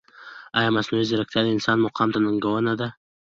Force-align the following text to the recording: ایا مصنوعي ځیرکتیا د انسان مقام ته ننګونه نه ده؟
ایا 0.59 0.69
مصنوعي 0.75 1.05
ځیرکتیا 1.09 1.41
د 1.43 1.47
انسان 1.55 1.77
مقام 1.85 2.09
ته 2.13 2.19
ننګونه 2.23 2.61
نه 2.67 2.73
ده؟ 2.79 2.87